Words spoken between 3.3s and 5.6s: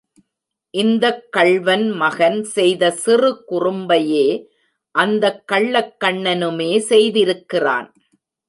குறும்பையே அந்தக்